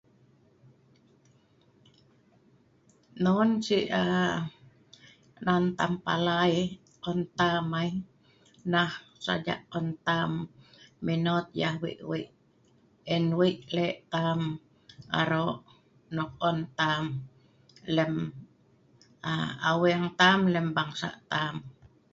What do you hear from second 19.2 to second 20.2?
aa… aweng